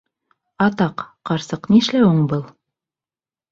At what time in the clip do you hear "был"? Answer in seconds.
2.35-2.43